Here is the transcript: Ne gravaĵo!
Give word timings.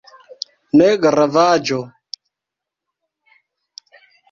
Ne 0.79 0.87
gravaĵo! 1.03 1.79